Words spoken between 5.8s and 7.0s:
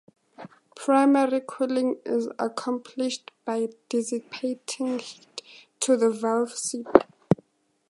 the valve seats.